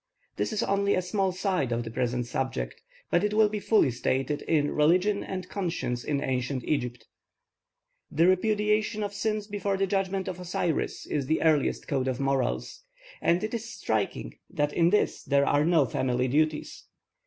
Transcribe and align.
This 0.35 0.51
is 0.51 0.63
only 0.63 0.95
a 0.95 1.01
small 1.03 1.31
side 1.31 1.71
of 1.71 1.83
the 1.83 1.91
present 1.91 2.25
subject, 2.25 2.81
but 3.11 3.23
it 3.23 3.35
will 3.35 3.49
be 3.49 3.59
found 3.59 3.69
fully 3.69 3.91
stated 3.91 4.41
in 4.41 4.71
Religion 4.71 5.23
and 5.23 5.47
Conscience 5.47 6.03
in 6.03 6.23
Ancient 6.23 6.63
Egypt. 6.63 7.05
The 8.09 8.25
repudiation 8.25 9.03
of 9.03 9.13
sins 9.13 9.45
before 9.45 9.77
the 9.77 9.85
judgment 9.85 10.27
of 10.27 10.39
Osiris 10.39 11.05
is 11.05 11.27
the 11.27 11.43
earliest 11.43 11.87
code 11.87 12.07
of 12.07 12.19
morals, 12.19 12.81
and 13.21 13.43
it 13.43 13.53
is 13.53 13.69
striking 13.75 14.39
that 14.49 14.73
in 14.73 14.89
this 14.89 15.23
there 15.23 15.45
are 15.45 15.63
no 15.63 15.85
family 15.85 16.27
duties. 16.27 16.85